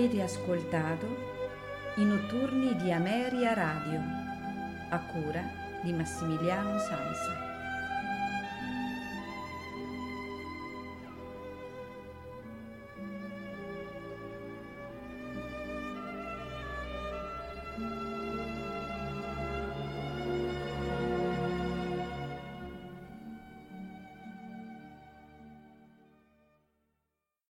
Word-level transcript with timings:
Avete 0.00 0.22
ascoltato 0.22 0.99